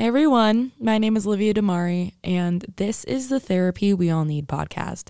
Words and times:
Hey 0.00 0.06
everyone, 0.06 0.70
my 0.78 0.96
name 0.98 1.16
is 1.16 1.26
Olivia 1.26 1.52
Damari, 1.52 2.12
and 2.22 2.64
this 2.76 3.02
is 3.02 3.30
the 3.30 3.40
Therapy 3.40 3.92
We 3.92 4.10
All 4.10 4.24
Need 4.24 4.46
podcast. 4.46 5.08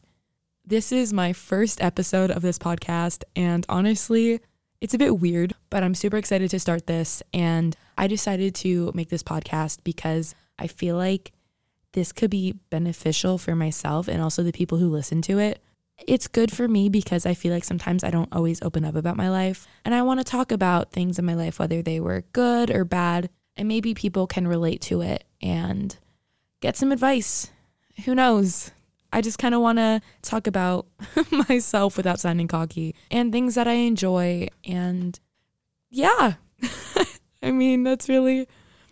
This 0.64 0.92
is 0.92 1.12
my 1.12 1.34
first 1.34 1.83
episode 1.83 2.30
of 2.30 2.41
this 2.41 2.58
podcast, 2.58 3.23
and 3.37 3.67
honestly, 3.69 4.41
it's 4.81 4.95
a 4.95 4.99
bit 4.99 5.21
weird, 5.21 5.53
but 5.69 5.83
I'm 5.83 5.95
super 5.95 6.17
excited 6.17 6.49
to 6.49 6.59
start 6.59 6.87
this. 6.87 7.23
And 7.35 7.77
I 7.99 8.07
decided 8.07 8.55
to 8.55 8.91
make 8.95 9.11
this 9.11 9.23
podcast 9.23 9.80
because 9.85 10.35
I 10.59 10.68
feel 10.68 10.96
like 10.96 11.32
this 11.93 12.11
could 12.11 12.30
be 12.30 12.55
beneficial 12.70 13.36
for 13.36 13.55
myself 13.55 14.09
and 14.09 14.23
also 14.23 14.43
the 14.43 14.52
people 14.52 14.79
who 14.79 14.89
listen 14.89 15.20
to 15.20 15.39
it. 15.39 15.62
It's 16.07 16.29
good 16.29 16.50
for 16.50 16.66
me 16.66 16.89
because 16.89 17.27
I 17.27 17.34
feel 17.34 17.52
like 17.52 17.64
sometimes 17.64 18.05
I 18.05 18.11
don't 18.11 18.32
always 18.32 18.62
open 18.62 18.86
up 18.86 18.95
about 18.95 19.18
my 19.18 19.29
life, 19.29 19.68
and 19.84 19.95
I 19.95 20.00
want 20.00 20.20
to 20.20 20.25
talk 20.25 20.50
about 20.50 20.93
things 20.93 21.18
in 21.18 21.27
my 21.27 21.34
life, 21.34 21.59
whether 21.59 21.82
they 21.82 22.00
were 22.00 22.25
good 22.32 22.70
or 22.70 22.86
bad 22.86 23.29
and 23.59 23.68
maybe 23.68 23.93
people 23.93 24.27
can 24.27 24.46
relate 24.46 24.80
to 24.82 25.02
it 25.02 25.25
and 25.43 25.98
get 26.61 26.76
some 26.76 26.93
advice. 26.93 27.50
Who 28.04 28.14
knows? 28.14 28.71
I 29.12 29.21
just 29.21 29.39
kind 29.39 29.54
of 29.54 29.61
want 29.61 29.79
to 29.79 30.00
talk 30.22 30.46
about 30.46 30.86
myself 31.48 31.96
without 31.96 32.21
sounding 32.21 32.48
cocky 32.48 32.95
and 33.11 33.33
things 33.33 33.57
that 33.57 33.67
I 33.67 33.73
enjoy 33.73 34.48
and 34.65 35.19
yeah. 35.91 36.34
I 37.43 37.51
mean, 37.51 37.83
that's 37.83 38.09
really 38.09 38.47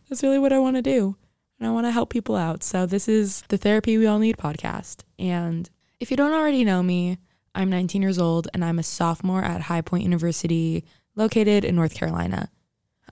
that's 0.09 0.23
really 0.23 0.39
what 0.39 0.52
I 0.52 0.59
want 0.59 0.77
to 0.77 0.83
do. 0.83 1.17
And 1.59 1.67
I 1.67 1.73
want 1.73 1.87
to 1.87 1.91
help 1.91 2.11
people 2.11 2.37
out. 2.37 2.62
So 2.62 2.87
this 2.87 3.09
is 3.09 3.42
the 3.48 3.56
Therapy 3.56 3.97
We 3.97 4.06
All 4.06 4.19
Need 4.19 4.37
podcast. 4.37 5.03
And 5.19 5.69
if 6.01 6.11
you 6.11 6.17
don't 6.17 6.34
already 6.34 6.64
know 6.64 6.83
me, 6.83 7.19
I'm 7.55 7.70
19 7.70 8.03
years 8.03 8.19
old 8.19 8.48
and 8.53 8.64
I'm 8.64 8.78
a 8.78 8.83
sophomore 8.83 9.42
at 9.42 9.62
High 9.62 9.80
Point 9.80 10.03
University 10.03 10.84
located 11.14 11.64
in 11.64 11.75
North 11.75 11.95
Carolina. 11.95 12.51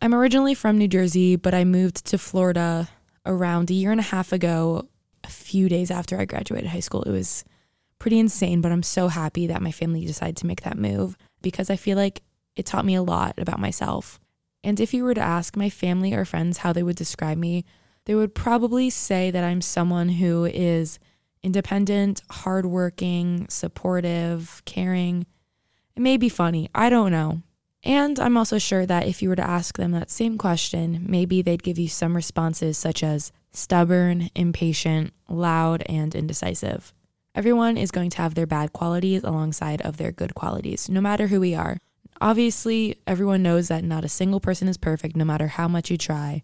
I'm 0.00 0.14
originally 0.14 0.54
from 0.54 0.78
New 0.78 0.88
Jersey, 0.88 1.36
but 1.36 1.54
I 1.54 1.64
moved 1.64 2.04
to 2.06 2.18
Florida 2.18 2.88
around 3.24 3.70
a 3.70 3.74
year 3.74 3.90
and 3.90 4.00
a 4.00 4.04
half 4.04 4.32
ago, 4.32 4.88
a 5.22 5.28
few 5.28 5.68
days 5.68 5.90
after 5.90 6.18
I 6.18 6.24
graduated 6.24 6.70
high 6.70 6.80
school. 6.80 7.02
It 7.02 7.10
was 7.10 7.44
pretty 7.98 8.18
insane, 8.18 8.60
but 8.60 8.72
I'm 8.72 8.82
so 8.82 9.08
happy 9.08 9.46
that 9.46 9.62
my 9.62 9.70
family 9.70 10.04
decided 10.04 10.36
to 10.38 10.46
make 10.46 10.62
that 10.62 10.76
move 10.76 11.16
because 11.42 11.70
I 11.70 11.76
feel 11.76 11.96
like 11.96 12.22
it 12.56 12.66
taught 12.66 12.84
me 12.84 12.94
a 12.94 13.02
lot 13.02 13.38
about 13.38 13.60
myself. 13.60 14.20
And 14.62 14.80
if 14.80 14.92
you 14.92 15.04
were 15.04 15.14
to 15.14 15.20
ask 15.20 15.56
my 15.56 15.70
family 15.70 16.12
or 16.12 16.24
friends 16.24 16.58
how 16.58 16.72
they 16.72 16.82
would 16.82 16.96
describe 16.96 17.38
me, 17.38 17.64
they 18.06 18.14
would 18.14 18.34
probably 18.34 18.90
say 18.90 19.30
that 19.30 19.44
I'm 19.44 19.60
someone 19.60 20.08
who 20.10 20.44
is 20.44 20.98
independent, 21.42 22.22
hardworking, 22.30 23.46
supportive, 23.48 24.62
caring. 24.64 25.26
It 25.96 26.00
may 26.00 26.16
be 26.16 26.28
funny, 26.28 26.68
I 26.74 26.90
don't 26.90 27.12
know. 27.12 27.42
And 27.84 28.18
I'm 28.18 28.38
also 28.38 28.58
sure 28.58 28.86
that 28.86 29.06
if 29.06 29.20
you 29.20 29.28
were 29.28 29.36
to 29.36 29.46
ask 29.46 29.76
them 29.76 29.92
that 29.92 30.10
same 30.10 30.38
question, 30.38 31.04
maybe 31.06 31.42
they'd 31.42 31.62
give 31.62 31.78
you 31.78 31.88
some 31.88 32.16
responses 32.16 32.78
such 32.78 33.02
as 33.02 33.30
stubborn, 33.52 34.30
impatient, 34.34 35.12
loud, 35.28 35.82
and 35.86 36.14
indecisive. 36.14 36.94
Everyone 37.34 37.76
is 37.76 37.90
going 37.90 38.10
to 38.10 38.18
have 38.18 38.34
their 38.34 38.46
bad 38.46 38.72
qualities 38.72 39.22
alongside 39.22 39.82
of 39.82 39.98
their 39.98 40.12
good 40.12 40.34
qualities, 40.34 40.88
no 40.88 41.00
matter 41.00 41.26
who 41.26 41.40
we 41.40 41.54
are. 41.54 41.76
Obviously, 42.20 42.96
everyone 43.06 43.42
knows 43.42 43.68
that 43.68 43.84
not 43.84 44.04
a 44.04 44.08
single 44.08 44.40
person 44.40 44.66
is 44.66 44.78
perfect, 44.78 45.14
no 45.14 45.24
matter 45.24 45.48
how 45.48 45.68
much 45.68 45.90
you 45.90 45.98
try. 45.98 46.42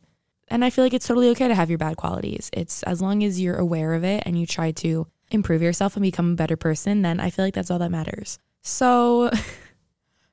And 0.49 0.65
I 0.65 0.71
feel 0.71 0.85
like 0.85 0.93
it's 0.93 1.07
totally 1.07 1.31
okay 1.31 1.49
to 1.49 1.55
have 1.55 1.71
your 1.71 1.79
bad 1.79 1.97
qualities. 1.97 2.51
It's 2.53 2.83
as 2.83 3.01
long 3.01 3.23
as 3.23 3.41
you're 3.41 3.57
aware 3.57 3.95
of 3.95 4.05
it 4.05 4.25
and 4.27 4.39
you 4.39 4.47
try 4.47 4.73
to 4.73 5.07
improve 5.31 5.63
yourself 5.63 5.97
and 5.97 6.03
become 6.03 6.33
a 6.33 6.37
better 6.37 6.57
person, 6.57 7.03
then 7.03 7.21
I 7.21 7.31
feel 7.31 7.45
like 7.45 7.55
that's 7.55 7.71
all 7.71 7.79
that 7.79 7.91
matters. 7.91 8.39
So, 8.63 9.31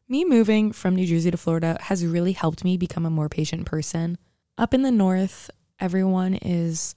Me 0.09 0.23
moving 0.23 0.71
from 0.71 0.95
New 0.95 1.05
Jersey 1.05 1.31
to 1.31 1.37
Florida 1.37 1.77
has 1.81 2.05
really 2.05 2.31
helped 2.31 2.63
me 2.63 2.77
become 2.77 3.05
a 3.05 3.09
more 3.09 3.27
patient 3.27 3.65
person. 3.65 4.17
Up 4.57 4.73
in 4.73 4.81
the 4.81 4.91
north, 4.91 5.51
everyone 5.81 6.35
is 6.35 6.95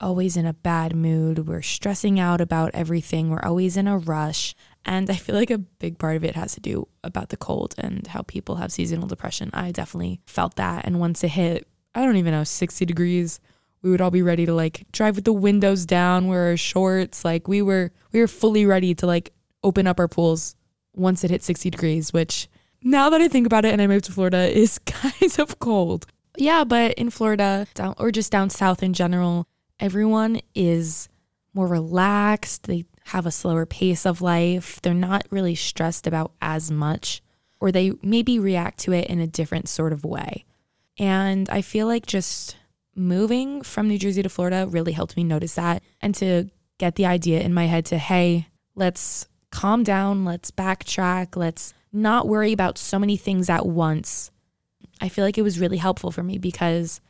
always 0.00 0.36
in 0.36 0.44
a 0.44 0.52
bad 0.52 0.96
mood. 0.96 1.46
We're 1.46 1.62
stressing 1.62 2.18
out 2.18 2.40
about 2.40 2.72
everything. 2.74 3.30
We're 3.30 3.44
always 3.44 3.76
in 3.76 3.86
a 3.86 3.96
rush. 3.96 4.56
And 4.84 5.08
I 5.08 5.14
feel 5.14 5.36
like 5.36 5.52
a 5.52 5.58
big 5.58 5.98
part 5.98 6.16
of 6.16 6.24
it 6.24 6.34
has 6.34 6.54
to 6.54 6.60
do 6.60 6.88
about 7.04 7.28
the 7.28 7.36
cold 7.36 7.76
and 7.78 8.08
how 8.08 8.22
people 8.22 8.56
have 8.56 8.72
seasonal 8.72 9.06
depression. 9.06 9.50
I 9.52 9.70
definitely 9.70 10.20
felt 10.26 10.56
that. 10.56 10.84
And 10.84 10.98
once 10.98 11.22
it 11.22 11.28
hit, 11.28 11.68
I 11.94 12.04
don't 12.04 12.16
even 12.16 12.32
know, 12.32 12.42
60 12.42 12.84
degrees, 12.84 13.38
we 13.82 13.90
would 13.92 14.00
all 14.00 14.10
be 14.10 14.22
ready 14.22 14.46
to 14.46 14.52
like 14.52 14.84
drive 14.90 15.14
with 15.14 15.26
the 15.26 15.32
windows 15.32 15.86
down, 15.86 16.26
wear 16.26 16.48
our 16.48 16.56
shorts. 16.56 17.24
Like 17.24 17.46
we 17.46 17.62
were 17.62 17.92
we 18.10 18.18
were 18.18 18.26
fully 18.26 18.66
ready 18.66 18.96
to 18.96 19.06
like 19.06 19.32
open 19.62 19.86
up 19.86 20.00
our 20.00 20.08
pools 20.08 20.56
once 20.94 21.24
it 21.24 21.30
hit 21.30 21.42
60 21.42 21.70
degrees, 21.70 22.12
which 22.12 22.48
now 22.82 23.10
that 23.10 23.20
I 23.20 23.28
think 23.28 23.46
about 23.46 23.64
it 23.64 23.72
and 23.72 23.80
I 23.80 23.86
moved 23.86 24.06
to 24.06 24.12
Florida 24.12 24.48
is 24.58 24.78
kind 24.80 25.38
of 25.38 25.58
cold. 25.58 26.06
Yeah, 26.36 26.64
but 26.64 26.94
in 26.94 27.10
Florida 27.10 27.66
down, 27.74 27.94
or 27.98 28.10
just 28.10 28.32
down 28.32 28.50
south 28.50 28.82
in 28.82 28.94
general, 28.94 29.46
everyone 29.78 30.40
is 30.54 31.08
more 31.54 31.66
relaxed. 31.66 32.64
They 32.64 32.86
have 33.06 33.26
a 33.26 33.30
slower 33.30 33.66
pace 33.66 34.06
of 34.06 34.22
life. 34.22 34.80
They're 34.82 34.94
not 34.94 35.26
really 35.30 35.54
stressed 35.54 36.06
about 36.06 36.32
as 36.40 36.70
much, 36.70 37.22
or 37.60 37.70
they 37.70 37.92
maybe 38.02 38.38
react 38.38 38.78
to 38.80 38.92
it 38.92 39.08
in 39.08 39.20
a 39.20 39.26
different 39.26 39.68
sort 39.68 39.92
of 39.92 40.04
way. 40.04 40.44
And 40.98 41.48
I 41.50 41.62
feel 41.62 41.86
like 41.86 42.06
just 42.06 42.56
moving 42.94 43.62
from 43.62 43.88
New 43.88 43.98
Jersey 43.98 44.22
to 44.22 44.28
Florida 44.28 44.66
really 44.68 44.92
helped 44.92 45.16
me 45.16 45.24
notice 45.24 45.54
that 45.54 45.82
and 46.00 46.14
to 46.16 46.50
get 46.78 46.96
the 46.96 47.06
idea 47.06 47.40
in 47.40 47.54
my 47.54 47.66
head 47.66 47.86
to, 47.86 47.98
hey, 47.98 48.48
let's 48.74 49.26
calm 49.52 49.84
down, 49.84 50.24
let's 50.24 50.50
backtrack, 50.50 51.36
let's 51.36 51.72
not 51.92 52.26
worry 52.26 52.52
about 52.52 52.78
so 52.78 52.98
many 52.98 53.16
things 53.16 53.48
at 53.48 53.66
once. 53.66 54.30
I 55.00 55.08
feel 55.08 55.24
like 55.24 55.38
it 55.38 55.42
was 55.42 55.60
really 55.60 55.76
helpful 55.76 56.10
for 56.10 56.22
me 56.22 56.38
because 56.38 57.00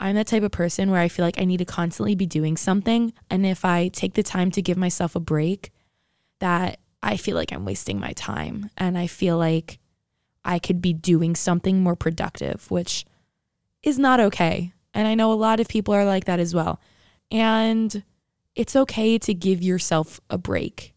I'm 0.00 0.16
that 0.16 0.26
type 0.26 0.42
of 0.42 0.50
person 0.50 0.90
where 0.90 1.00
I 1.00 1.08
feel 1.08 1.24
like 1.24 1.40
I 1.40 1.44
need 1.44 1.58
to 1.58 1.64
constantly 1.64 2.14
be 2.14 2.26
doing 2.26 2.56
something. 2.56 3.12
And 3.30 3.46
if 3.46 3.64
I 3.64 3.88
take 3.88 4.14
the 4.14 4.22
time 4.22 4.50
to 4.52 4.62
give 4.62 4.76
myself 4.76 5.14
a 5.14 5.20
break, 5.20 5.70
that 6.40 6.80
I 7.02 7.16
feel 7.16 7.36
like 7.36 7.52
I'm 7.52 7.64
wasting 7.64 8.00
my 8.00 8.12
time 8.12 8.70
and 8.76 8.98
I 8.98 9.06
feel 9.06 9.38
like 9.38 9.78
I 10.44 10.58
could 10.58 10.82
be 10.82 10.92
doing 10.92 11.36
something 11.36 11.82
more 11.82 11.96
productive, 11.96 12.70
which 12.70 13.06
is 13.82 13.98
not 13.98 14.20
okay. 14.20 14.72
And 14.92 15.06
I 15.06 15.14
know 15.14 15.32
a 15.32 15.34
lot 15.34 15.60
of 15.60 15.68
people 15.68 15.94
are 15.94 16.04
like 16.04 16.24
that 16.24 16.40
as 16.40 16.54
well. 16.54 16.80
And 17.30 18.02
it's 18.54 18.76
okay 18.76 19.18
to 19.18 19.34
give 19.34 19.62
yourself 19.62 20.20
a 20.28 20.38
break 20.38 20.93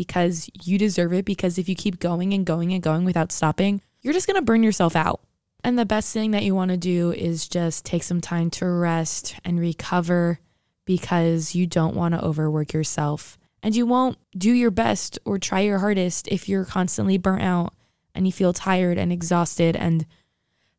because 0.00 0.48
you 0.64 0.78
deserve 0.78 1.12
it. 1.12 1.26
Because 1.26 1.58
if 1.58 1.68
you 1.68 1.74
keep 1.74 1.98
going 1.98 2.32
and 2.32 2.46
going 2.46 2.72
and 2.72 2.82
going 2.82 3.04
without 3.04 3.30
stopping, 3.30 3.82
you're 4.00 4.14
just 4.14 4.26
going 4.26 4.36
to 4.36 4.42
burn 4.42 4.62
yourself 4.62 4.96
out. 4.96 5.20
And 5.62 5.78
the 5.78 5.84
best 5.84 6.10
thing 6.14 6.30
that 6.30 6.42
you 6.42 6.54
want 6.54 6.70
to 6.70 6.78
do 6.78 7.12
is 7.12 7.46
just 7.46 7.84
take 7.84 8.02
some 8.02 8.22
time 8.22 8.48
to 8.52 8.66
rest 8.66 9.36
and 9.44 9.60
recover 9.60 10.40
because 10.86 11.54
you 11.54 11.66
don't 11.66 11.94
want 11.94 12.14
to 12.14 12.24
overwork 12.24 12.72
yourself. 12.72 13.36
And 13.62 13.76
you 13.76 13.84
won't 13.84 14.16
do 14.34 14.50
your 14.50 14.70
best 14.70 15.18
or 15.26 15.38
try 15.38 15.60
your 15.60 15.80
hardest 15.80 16.28
if 16.28 16.48
you're 16.48 16.64
constantly 16.64 17.18
burnt 17.18 17.42
out 17.42 17.74
and 18.14 18.24
you 18.24 18.32
feel 18.32 18.54
tired 18.54 18.96
and 18.96 19.12
exhausted 19.12 19.76
and 19.76 20.06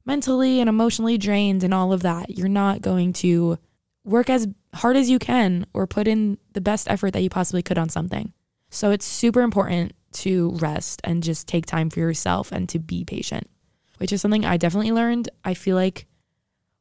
mentally 0.03 0.59
and 0.59 0.68
emotionally 0.68 1.20
drained 1.20 1.64
and 1.64 1.76
all 1.76 1.94
of 1.94 2.02
that. 2.02 2.36
You're 2.36 2.50
not 2.50 2.82
going 2.82 3.14
to 3.14 3.59
work 4.03 4.32
as 4.32 4.48
hard 4.74 4.98
as 4.98 5.12
you 5.12 5.20
can 5.20 5.68
or 5.76 5.86
put 5.86 6.08
in 6.08 6.40
the 6.53 6.62
best 6.62 6.90
effort 6.90 7.12
that 7.12 7.22
you 7.22 7.30
possibly 7.30 7.62
could 7.62 7.78
on 7.78 7.88
something. 7.88 8.34
So 8.72 8.92
it's 8.92 9.06
super 9.06 9.42
important 9.42 9.94
to 10.14 10.52
rest 10.54 11.02
and 11.04 11.22
just 11.22 11.48
take 11.48 11.66
time 11.66 11.90
for 11.90 12.00
yourself 12.00 12.52
and 12.52 12.68
to 12.70 12.80
be 12.80 13.04
patient, 13.04 13.50
which 13.98 14.14
is 14.14 14.22
something 14.22 14.46
I 14.46 14.58
definitely 14.58 14.94
learned. 14.94 15.30
I 15.44 15.54
feel 15.54 15.76
like 15.76 16.08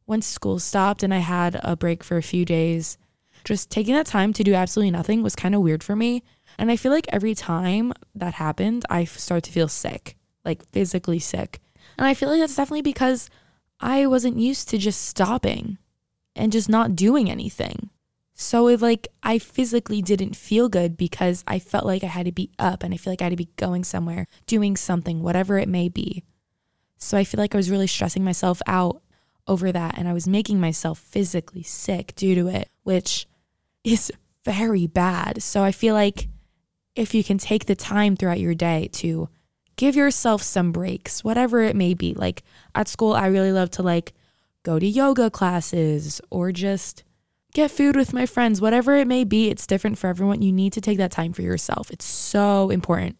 once 0.06 0.26
school 0.26 0.60
stopped 0.60 1.02
and 1.02 1.12
I 1.12 1.18
had 1.18 1.60
a 1.62 1.76
break 1.76 2.02
for 2.04 2.16
a 2.16 2.22
few 2.22 2.44
days, 2.44 2.96
just 3.44 3.70
taking 3.70 3.94
that 3.94 4.06
time 4.06 4.32
to 4.34 4.44
do 4.44 4.54
absolutely 4.54 4.92
nothing 4.92 5.22
was 5.22 5.34
kind 5.34 5.54
of 5.54 5.62
weird 5.62 5.82
for 5.82 5.96
me. 5.96 6.22
And 6.58 6.70
I 6.70 6.76
feel 6.76 6.92
like 6.92 7.06
every 7.08 7.34
time 7.34 7.92
that 8.14 8.34
happened, 8.34 8.84
I 8.88 9.04
start 9.04 9.42
to 9.44 9.52
feel 9.52 9.68
sick, 9.68 10.16
like 10.44 10.64
physically 10.70 11.18
sick. 11.18 11.60
And 11.98 12.06
I 12.06 12.14
feel 12.14 12.28
like 12.28 12.40
that's 12.40 12.56
definitely 12.56 12.82
because 12.82 13.28
I 13.80 14.06
wasn't 14.06 14.38
used 14.38 14.68
to 14.68 14.78
just 14.78 15.02
stopping 15.02 15.78
and 16.36 16.52
just 16.52 16.68
not 16.68 16.94
doing 16.94 17.28
anything. 17.28 17.90
So 18.40 18.68
it 18.68 18.80
like 18.80 19.06
I 19.22 19.38
physically 19.38 20.00
didn't 20.00 20.34
feel 20.34 20.70
good 20.70 20.96
because 20.96 21.44
I 21.46 21.58
felt 21.58 21.84
like 21.84 22.02
I 22.02 22.06
had 22.06 22.24
to 22.24 22.32
be 22.32 22.50
up 22.58 22.82
and 22.82 22.94
I 22.94 22.96
feel 22.96 23.12
like 23.12 23.20
I 23.20 23.26
had 23.26 23.32
to 23.32 23.36
be 23.36 23.50
going 23.56 23.84
somewhere, 23.84 24.26
doing 24.46 24.78
something, 24.78 25.22
whatever 25.22 25.58
it 25.58 25.68
may 25.68 25.90
be. 25.90 26.24
So 26.96 27.18
I 27.18 27.24
feel 27.24 27.38
like 27.38 27.54
I 27.54 27.58
was 27.58 27.70
really 27.70 27.86
stressing 27.86 28.24
myself 28.24 28.62
out 28.66 29.02
over 29.46 29.70
that 29.70 29.98
and 29.98 30.08
I 30.08 30.14
was 30.14 30.26
making 30.26 30.58
myself 30.58 30.98
physically 30.98 31.62
sick 31.62 32.14
due 32.14 32.34
to 32.34 32.48
it, 32.48 32.70
which 32.82 33.28
is 33.84 34.10
very 34.42 34.86
bad. 34.86 35.42
So 35.42 35.62
I 35.62 35.70
feel 35.70 35.92
like 35.92 36.28
if 36.96 37.14
you 37.14 37.22
can 37.22 37.36
take 37.36 37.66
the 37.66 37.76
time 37.76 38.16
throughout 38.16 38.40
your 38.40 38.54
day 38.54 38.88
to 38.94 39.28
give 39.76 39.96
yourself 39.96 40.42
some 40.42 40.72
breaks, 40.72 41.22
whatever 41.22 41.60
it 41.60 41.76
may 41.76 41.92
be. 41.92 42.14
Like 42.14 42.42
at 42.74 42.88
school, 42.88 43.12
I 43.12 43.26
really 43.26 43.52
love 43.52 43.70
to 43.72 43.82
like 43.82 44.14
go 44.62 44.78
to 44.78 44.86
yoga 44.86 45.30
classes 45.30 46.22
or 46.30 46.52
just 46.52 47.04
get 47.52 47.70
food 47.70 47.96
with 47.96 48.12
my 48.12 48.26
friends, 48.26 48.60
whatever 48.60 48.96
it 48.96 49.06
may 49.06 49.24
be, 49.24 49.50
it's 49.50 49.66
different 49.66 49.98
for 49.98 50.08
everyone. 50.08 50.42
You 50.42 50.52
need 50.52 50.72
to 50.74 50.80
take 50.80 50.98
that 50.98 51.10
time 51.10 51.32
for 51.32 51.42
yourself. 51.42 51.90
It's 51.90 52.04
so 52.04 52.70
important 52.70 53.16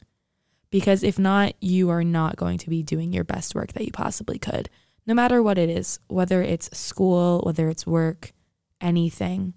because 0.71 1.03
if 1.03 1.19
not, 1.19 1.55
you 1.61 1.91
are 1.91 2.05
not 2.05 2.37
going 2.37 2.59
to 2.59 2.71
be 2.71 2.83
doing 2.83 3.13
your 3.13 3.25
best 3.25 3.55
work 3.55 3.73
that 3.73 3.85
you 3.85 3.93
possibly 3.93 4.39
could, 4.39 4.71
no 5.07 5.15
matter 5.15 5.43
what 5.43 5.59
it 5.59 5.69
is, 5.69 5.99
whether 6.09 6.43
it's 6.43 6.77
school, 6.77 7.41
whether 7.45 7.69
it's 7.69 7.87
work, 7.87 8.33
anything. 8.81 9.55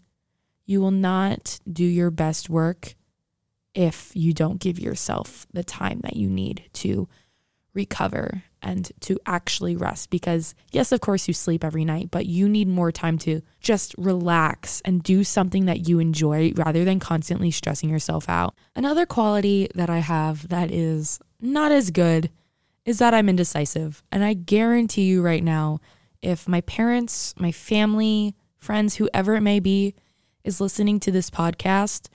You 0.66 0.82
will 0.82 0.92
not 0.92 1.60
do 1.72 1.84
your 1.84 2.10
best 2.10 2.50
work 2.50 2.96
if 3.74 4.12
you 4.16 4.34
don't 4.34 4.60
give 4.60 4.80
yourself 4.80 5.46
the 5.52 5.64
time 5.64 6.00
that 6.04 6.16
you 6.16 6.30
need 6.30 6.70
to 6.74 7.08
recover 7.74 8.44
and 8.64 8.92
to 9.02 9.20
actually 9.26 9.76
rest. 9.76 10.10
Because, 10.10 10.56
yes, 10.72 10.92
of 10.92 11.02
course, 11.02 11.28
you 11.28 11.34
sleep 11.34 11.64
every 11.64 11.86
night, 11.86 12.10
but 12.10 12.26
you 12.26 12.50
need 12.50 12.68
more 12.68 12.92
time 12.92 13.18
to 13.20 13.42
just 13.60 13.94
relax 13.98 14.82
and 14.86 15.04
do 15.04 15.24
something 15.24 15.66
that 15.66 15.88
you 15.88 16.00
enjoy 16.00 16.54
rather 16.56 16.84
than 16.84 17.00
constantly 17.00 17.52
stressing 17.52 17.90
yourself 17.90 18.28
out. 18.28 18.56
Another 18.76 19.06
quality 19.06 19.68
that 19.76 19.90
I 19.90 20.00
have 20.00 20.48
that 20.50 20.72
is 20.72 21.20
not 21.40 21.72
as 21.72 21.92
good 21.92 22.32
is 22.86 23.00
that 23.00 23.14
I'm 23.14 23.30
indecisive. 23.30 24.04
And 24.12 24.24
I 24.24 24.34
guarantee 24.34 25.04
you 25.04 25.22
right 25.22 25.44
now, 25.44 25.80
if 26.22 26.48
my 26.48 26.62
parents, 26.62 27.34
my 27.38 27.52
family, 27.52 28.36
friends, 28.58 28.96
whoever 28.96 29.36
it 29.36 29.42
may 29.42 29.60
be, 29.60 29.94
is 30.44 30.60
listening 30.60 31.00
to 31.02 31.12
this 31.12 31.30
podcast, 31.30 32.08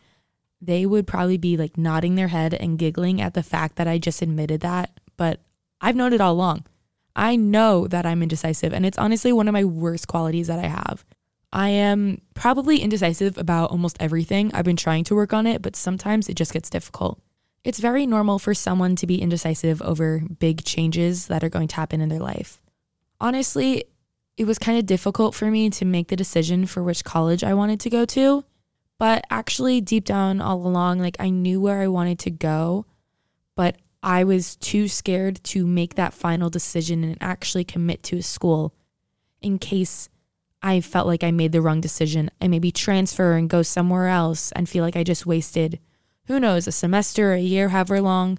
they 0.61 0.85
would 0.85 1.07
probably 1.07 1.39
be 1.39 1.57
like 1.57 1.79
nodding 1.79 2.15
their 2.15 2.29
head 2.29 2.53
and 2.55 2.79
giggling 2.79 3.21
at 3.21 3.35
the 3.35 3.43
fact 3.43 3.77
that 3.77 3.89
I 3.89 3.99
just 3.99 4.23
admitted 4.23 4.61
that. 4.63 4.91
But 5.17 5.41
I've 5.81 5.97
known 5.97 6.13
it 6.13 6.21
all 6.21 6.35
along. 6.35 6.67
I 7.15 7.37
know 7.37 7.87
that 7.89 8.07
I'm 8.07 8.23
indecisive, 8.23 8.73
and 8.73 8.87
it's 8.87 8.99
honestly 8.99 9.33
one 9.33 9.49
of 9.49 9.53
my 9.53 9.65
worst 9.65 10.07
qualities 10.07 10.47
that 10.47 10.59
I 10.59 10.69
have. 10.69 11.05
I 11.53 11.71
am 11.71 12.21
probably 12.35 12.79
indecisive 12.79 13.39
about 13.39 13.71
almost 13.71 13.97
everything. 14.01 14.53
I've 14.55 14.65
been 14.65 14.77
trying 14.77 15.05
to 15.05 15.15
work 15.15 15.33
on 15.33 15.47
it, 15.47 15.63
but 15.63 15.77
sometimes 15.77 16.29
it 16.29 16.37
just 16.37 16.53
gets 16.53 16.71
difficult. 16.71 17.21
It's 17.65 17.79
very 17.81 18.07
normal 18.07 18.39
for 18.39 18.55
someone 18.55 18.97
to 18.97 19.07
be 19.07 19.21
indecisive 19.21 19.83
over 19.83 20.21
big 20.39 20.65
changes 20.65 21.27
that 21.27 21.43
are 21.43 21.49
going 21.49 21.69
to 21.69 21.77
happen 21.77 22.01
in 22.01 22.09
their 22.09 22.21
life. 22.21 22.61
Honestly, 23.21 23.85
it 24.37 24.47
was 24.47 24.59
kind 24.59 24.79
of 24.79 24.87
difficult 24.87 25.35
for 25.35 25.51
me 25.51 25.69
to 25.71 25.85
make 25.85 26.09
the 26.09 26.17
decision 26.17 26.67
for 26.67 26.83
which 26.83 27.03
college 27.03 27.43
I 27.43 27.55
wanted 27.55 27.81
to 27.81 27.91
go 27.91 28.05
to, 28.05 28.45
but 28.99 29.25
actually, 29.31 29.81
deep 29.81 30.05
down 30.05 30.41
all 30.41 30.65
along, 30.67 30.99
like 30.99 31.17
I 31.19 31.31
knew 31.31 31.61
where 31.61 31.81
I 31.81 31.89
wanted 31.89 32.19
to 32.21 32.31
go, 32.31 32.85
but 33.57 33.77
I 34.03 34.25
was 34.25 34.57
too 34.57 34.89
scared 34.89 35.43
to 35.45 35.67
make 35.67 35.95
that 35.95 36.15
final 36.15 36.51
decision 36.51 37.03
and 37.03 37.19
actually 37.21 37.65
commit 37.65 38.03
to 38.05 38.19
a 38.19 38.23
school 38.23 38.75
in 39.41 39.59
case 39.59 40.09
I 40.63 40.81
felt 40.81 41.07
like 41.07 41.23
I 41.23 41.31
made 41.31 41.53
the 41.53 41.61
wrong 41.61 41.81
decision 41.81 42.31
and 42.41 42.51
maybe 42.51 42.73
transfer 42.73 43.35
and 43.35 43.51
go 43.51 43.63
somewhere 43.63 44.09
else 44.09 44.53
and 44.53 44.69
feel 44.69 44.85
like 44.85 44.97
I 44.97 45.05
just 45.05 45.27
wasted, 45.27 45.79
who 46.27 46.41
knows, 46.41 46.67
a 46.67 46.73
semester, 46.73 47.33
a 47.33 47.41
year, 47.41 47.69
however 47.69 48.01
long. 48.01 48.39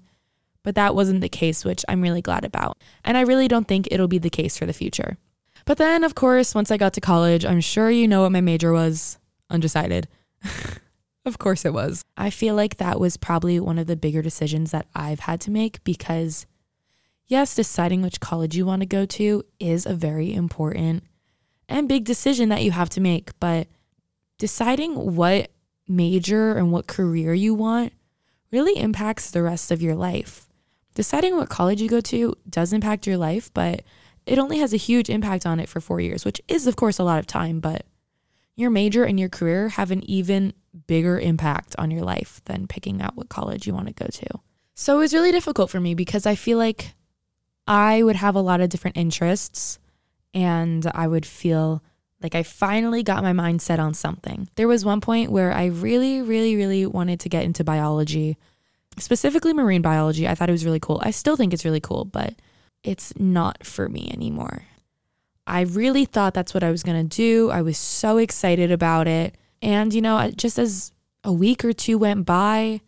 But 0.64 0.76
that 0.76 0.96
wasn't 0.96 1.22
the 1.22 1.30
case, 1.30 1.64
which 1.64 1.86
I'm 1.88 2.02
really 2.02 2.22
glad 2.22 2.44
about. 2.44 2.78
And 3.06 3.18
I 3.18 3.22
really 3.22 3.48
don't 3.48 3.68
think 3.68 3.88
it'll 3.90 4.10
be 4.10 4.18
the 4.18 4.30
case 4.30 4.58
for 4.58 4.66
the 4.66 4.74
future. 4.74 5.18
But 5.66 5.78
then, 5.78 6.04
of 6.04 6.16
course, 6.16 6.54
once 6.54 6.72
I 6.72 6.78
got 6.78 6.94
to 6.94 7.02
college, 7.02 7.46
I'm 7.46 7.62
sure 7.62 7.90
you 7.90 8.08
know 8.08 8.24
what 8.24 8.32
my 8.32 8.42
major 8.42 8.74
was 8.74 9.18
undecided. 9.50 10.08
Of 11.30 11.38
course 11.38 11.64
it 11.64 11.74
was. 11.74 12.04
I 12.18 12.32
feel 12.32 12.56
like 12.56 12.78
that 12.78 13.00
was 13.00 13.16
probably 13.16 13.60
one 13.60 13.78
of 13.78 13.86
the 13.86 13.96
bigger 13.96 14.24
decisions 14.24 14.72
that 14.72 14.88
I've 14.96 15.20
had 15.20 15.40
to 15.42 15.52
make 15.52 15.84
because, 15.84 16.48
yes, 17.28 17.54
deciding 17.54 18.02
which 18.02 18.20
college 18.20 18.58
you 18.58 18.66
want 18.66 18.82
to 18.82 18.88
go 18.88 19.06
to 19.06 19.46
is 19.60 19.86
a 19.86 19.94
very 19.94 20.34
important 20.34 21.04
and 21.70 21.88
big 21.88 22.04
decision 22.04 22.50
that 22.50 22.64
you 22.64 22.72
have 22.72 22.90
to 22.90 23.00
make. 23.00 23.40
But 23.40 23.68
deciding 24.40 25.16
what 25.16 25.52
major 25.88 26.58
and 26.58 26.72
what 26.72 26.88
career 26.88 27.36
you 27.36 27.54
want 27.54 27.94
really 28.52 28.76
impacts 28.82 29.30
the 29.30 29.44
rest 29.44 29.70
of 29.70 29.84
your 29.84 29.96
life. 29.96 30.50
Deciding 30.96 31.38
what 31.38 31.48
college 31.48 31.80
you 31.80 31.88
go 31.88 32.02
to 32.02 32.36
does 32.50 32.74
impact 32.74 33.06
your 33.06 33.18
life, 33.18 33.54
but 33.54 33.84
it 34.26 34.40
only 34.40 34.58
has 34.58 34.74
a 34.74 34.78
huge 34.78 35.12
impact 35.12 35.46
on 35.46 35.60
it 35.60 35.70
for 35.70 35.80
four 35.80 36.02
years, 36.02 36.26
which 36.26 36.42
is, 36.48 36.66
of 36.66 36.76
course, 36.76 36.98
a 36.98 37.04
lot 37.04 37.20
of 37.20 37.28
time. 37.28 37.60
But 37.60 37.86
your 38.56 38.70
major 38.70 39.04
and 39.04 39.20
your 39.20 39.30
career 39.30 39.70
have 39.70 39.92
an 39.92 40.04
even 40.10 40.54
bigger 40.88 41.20
impact 41.20 41.76
on 41.78 41.92
your 41.92 42.04
life 42.04 42.42
than 42.46 42.68
picking 42.68 43.02
out 43.02 43.16
what 43.16 43.30
college 43.30 43.66
you 43.66 43.74
want 43.74 43.88
to 43.88 43.94
go 43.94 44.08
to. 44.08 44.28
So 44.76 44.96
it 44.96 45.00
was 45.00 45.14
really 45.14 45.32
difficult 45.32 45.70
for 45.70 45.80
me 45.80 45.94
because 45.94 46.26
I 46.26 46.36
feel 46.36 46.58
like 46.58 46.94
I 47.68 48.02
would 48.02 48.16
have 48.16 48.36
a 48.36 48.42
lot 48.42 48.62
of 48.62 48.70
different 48.70 48.98
interests 48.98 49.80
and 50.34 50.90
I 50.94 51.08
would 51.08 51.26
feel 51.26 51.84
like 52.22 52.36
I 52.36 52.44
finally 52.44 53.04
got 53.04 53.24
my 53.24 53.34
mind 53.34 53.62
set 53.62 53.80
on 53.80 53.94
something. 53.94 54.50
There 54.56 54.68
was 54.68 54.84
one 54.84 55.02
point 55.02 55.32
where 55.32 55.54
I 55.54 55.66
really, 55.66 56.22
really, 56.22 56.56
really 56.56 56.86
wanted 56.86 57.20
to 57.22 57.30
get 57.30 57.44
into 57.44 57.64
biology, 57.64 58.38
specifically 58.98 59.54
marine 59.54 59.82
biology. 59.82 60.28
I 60.28 60.36
thought 60.36 60.50
it 60.50 60.54
was 60.54 60.66
really 60.66 60.80
cool. 60.80 61.00
I 61.04 61.12
still 61.12 61.36
think 61.36 61.54
it's 61.54 61.66
really 61.66 61.80
cool, 61.80 62.06
but 62.06 62.36
it's 62.84 63.18
not 63.18 63.66
for 63.66 63.88
me 63.88 64.10
anymore. 64.14 64.64
I 65.50 65.62
really 65.62 66.06
thought 66.06 66.34
that's 66.34 66.54
what 66.54 66.64
I 66.64 66.72
was 66.72 66.84
going 66.84 67.10
to 67.10 67.16
do. 67.16 67.50
I 67.50 67.62
was 67.62 67.78
so 67.78 68.18
excited 68.18 68.72
about 68.72 69.08
it. 69.08 69.36
And, 69.62 69.94
you 69.94 70.02
know, 70.02 70.32
just 70.36 70.60
as 70.60 70.92
a 71.24 71.34
week 71.34 71.66
or 71.66 71.74
two 71.74 71.98
went 71.98 72.26
by, 72.26 72.82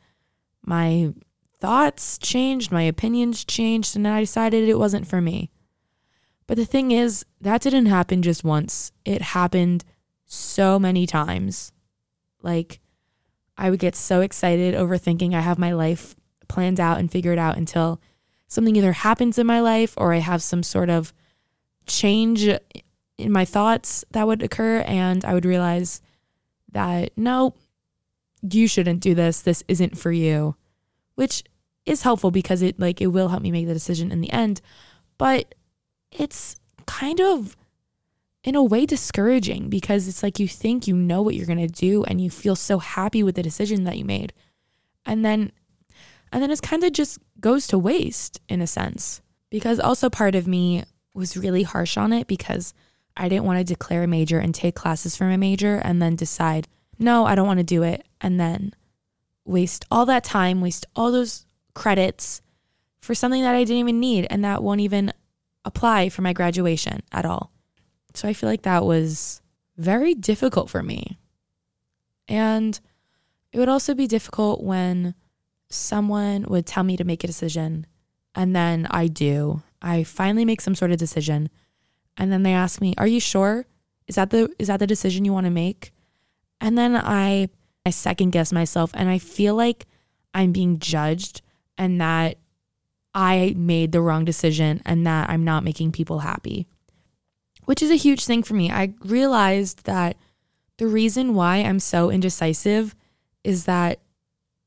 my 0.64 1.14
thoughts 1.60 2.18
changed, 2.18 2.72
my 2.72 2.84
opinions 2.84 3.44
changed, 3.44 3.96
and 3.96 4.08
I 4.08 4.22
decided 4.22 4.70
it 4.70 4.80
wasn't 4.80 5.08
for 5.08 5.22
me. 5.22 5.50
But 6.48 6.58
the 6.58 6.66
thing 6.66 6.92
is, 6.92 7.26
that 7.40 7.62
didn't 7.62 7.88
happen 7.88 8.22
just 8.22 8.44
once, 8.44 8.92
it 9.06 9.22
happened 9.22 9.84
so 10.26 10.78
many 10.78 11.08
times. 11.08 11.72
Like, 12.42 12.80
I 13.58 13.70
would 13.70 13.80
get 13.80 13.96
so 13.96 14.22
excited 14.22 14.76
over 14.76 14.98
thinking 14.98 15.34
I 15.34 15.42
have 15.42 15.60
my 15.60 15.74
life 15.74 16.16
planned 16.48 16.80
out 16.80 17.00
and 17.00 17.12
figured 17.12 17.38
out 17.38 17.58
until 17.58 18.02
something 18.48 18.76
either 18.76 18.94
happens 18.94 19.38
in 19.38 19.48
my 19.48 19.62
life 19.62 19.94
or 19.98 20.14
I 20.14 20.18
have 20.18 20.44
some 20.44 20.64
sort 20.64 20.90
of 20.90 21.14
change 21.88 22.48
in 23.18 23.32
my 23.32 23.46
thoughts 23.46 24.04
that 24.12 24.28
would 24.28 24.42
occur, 24.42 24.82
and 24.82 25.24
I 25.26 25.34
would 25.34 25.46
realize 25.46 26.02
that 26.72 27.12
no, 27.18 27.54
you 28.42 28.68
shouldn't 28.68 29.02
do 29.02 29.14
this. 29.14 29.42
This 29.42 29.64
isn't 29.68 29.98
for 29.98 30.12
you, 30.12 30.56
which 31.16 31.44
is 31.86 32.04
helpful 32.04 32.32
because 32.32 32.62
it 32.62 32.80
like 32.80 33.02
it 33.02 33.08
will 33.08 33.30
help 33.30 33.42
me 33.42 33.52
make 33.52 33.68
the 33.68 33.74
decision 33.74 34.12
in 34.12 34.22
the 34.22 34.32
end, 34.32 34.62
but 35.18 35.56
it's 36.12 36.60
kind 36.86 37.20
of 37.22 37.56
in 38.44 38.56
a 38.56 38.64
way 38.64 38.86
discouraging 38.86 39.70
because 39.70 40.08
it's 40.08 40.24
like 40.24 40.40
you 40.40 40.48
think 40.48 40.88
you 40.88 40.96
know 40.96 41.22
what 41.22 41.36
you're 41.36 41.46
going 41.46 41.60
to 41.60 41.68
do 41.68 42.04
and 42.06 42.20
you 42.20 42.30
feel 42.30 42.56
so 42.56 42.80
happy 42.80 43.22
with 43.22 43.36
the 43.36 43.44
decision 43.44 43.84
that 43.84 43.98
you 43.98 44.06
made. 44.06 44.34
And 45.06 45.24
then 45.24 45.52
and 46.32 46.42
then 46.42 46.50
it's 46.52 46.62
kind 46.62 46.84
of 46.84 46.94
just 46.94 47.20
goes 47.40 47.68
to 47.68 47.78
waste 47.78 48.40
in 48.48 48.62
a 48.62 48.68
sense 48.68 49.22
because 49.50 49.80
also 49.80 50.10
part 50.10 50.34
of 50.34 50.48
me 50.48 50.84
was 51.14 51.38
really 51.38 51.64
harsh 51.64 51.98
on 51.98 52.14
it 52.14 52.28
because 52.28 52.74
I 53.18 53.30
didn't 53.30 53.46
want 53.46 53.60
to 53.60 53.64
declare 53.64 54.04
a 54.04 54.08
major 54.08 54.40
and 54.40 54.56
take 54.56 54.76
classes 54.76 55.16
from 55.16 55.32
a 55.32 55.38
major 55.38 55.76
and 55.76 56.02
then 56.02 56.16
decide, 56.16 56.68
no, 56.98 57.26
I 57.26 57.36
don't 57.36 57.48
want 57.48 57.60
to 57.60 57.64
do 57.64 57.84
it. 57.84 58.06
And 58.22 58.40
then 58.40 58.74
waste 59.46 59.86
all 59.92 60.06
that 60.06 60.24
time, 60.24 60.62
waste 60.62 60.86
all 60.96 61.12
those 61.12 61.46
credits 61.74 62.42
for 63.00 63.16
something 63.16 63.42
that 63.42 63.56
I 63.56 63.64
didn't 63.64 63.80
even 63.80 64.00
need 64.00 64.28
and 64.30 64.44
that 64.46 64.64
won't 64.64 64.82
even 64.82 65.12
apply 65.66 66.10
for 66.10 66.22
my 66.22 66.34
graduation 66.34 67.02
at 67.12 67.26
all. 67.26 67.52
So 68.14 68.28
I 68.28 68.34
feel 68.34 68.50
like 68.50 68.64
that 68.64 68.86
was 68.86 69.42
very 69.78 70.14
difficult 70.14 70.70
for 70.70 70.84
me. 70.84 71.18
And 72.28 72.80
it 73.52 73.60
would 73.60 73.70
also 73.70 73.94
be 73.94 74.08
difficult 74.08 74.64
when 74.64 75.16
someone 75.70 76.44
would 76.44 76.66
tell 76.66 76.84
me 76.84 76.98
to 76.98 77.04
make 77.04 77.24
a 77.24 77.28
decision 77.28 77.86
and 78.36 78.56
then 78.56 78.88
I 78.90 79.08
do. 79.08 79.62
I 79.82 80.04
finally 80.04 80.46
make 80.46 80.62
some 80.62 80.76
sort 80.76 80.92
of 80.92 80.98
decision 80.98 81.50
and 82.18 82.32
then 82.32 82.44
they 82.44 82.54
ask 82.54 82.82
me, 82.82 82.94
"Are 82.98 83.08
you 83.08 83.20
sure? 83.20 83.66
Is 84.08 84.16
that 84.16 84.30
the 84.30 84.54
is 84.60 84.68
that 84.68 84.78
the 84.78 84.88
decision 84.88 85.26
you 85.26 85.34
want 85.34 85.46
to 85.46 85.52
make?" 85.52 85.92
And 86.60 86.78
then 86.78 86.96
I 86.96 87.50
I 87.86 87.90
second 87.90 88.32
guess 88.32 88.52
myself 88.52 88.92
and 88.94 89.10
I 89.10 89.18
feel 89.18 89.56
like 89.56 89.88
I'm 90.34 90.52
being 90.52 90.80
judged 90.80 91.42
and 91.78 92.00
that 92.00 92.38
I 93.14 93.54
made 93.58 93.92
the 93.92 94.02
wrong 94.02 94.24
decision 94.24 94.82
and 94.86 95.06
that 95.06 95.30
I'm 95.30 95.44
not 95.44 95.64
making 95.64 95.92
people 95.92 96.20
happy. 96.20 96.68
Which 97.66 97.82
is 97.82 97.92
a 97.92 97.96
huge 97.96 98.26
thing 98.26 98.44
for 98.44 98.54
me. 98.54 98.72
I 98.72 98.94
realized 99.04 99.86
that 99.86 100.18
the 100.78 100.88
reason 100.88 101.34
why 101.34 101.58
I'm 101.58 101.80
so 101.80 102.10
indecisive 102.10 102.96
is 103.44 103.66
that 103.66 104.00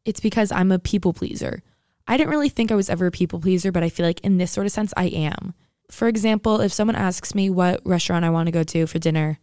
it's 0.05 0.21
because 0.21 0.53
I'm 0.53 0.73
a 0.73 0.79
people 0.79 1.13
pleaser. 1.13 1.63
I 2.07 2.17
didn't 2.17 2.31
really 2.31 2.49
think 2.49 2.71
I 2.71 2.75
was 2.75 2.91
ever 2.91 3.07
a 3.07 3.11
people 3.11 3.41
pleaser, 3.41 3.73
but 3.73 3.83
I 3.83 3.89
feel 3.89 4.05
like 4.05 4.21
in 4.21 4.37
this 4.37 4.51
sort 4.51 4.67
of 4.67 4.73
sense, 4.73 4.93
I 4.97 5.07
am. 5.07 5.55
For 5.91 6.09
example, 6.09 6.61
if 6.61 6.73
someone 6.73 6.97
asks 6.97 7.35
me 7.35 7.51
what 7.51 7.81
restaurant 7.85 8.25
I 8.25 8.31
want 8.31 8.47
to 8.47 8.53
go 8.53 8.63
to 8.63 8.87
for 8.87 8.99
dinner, 8.99 9.39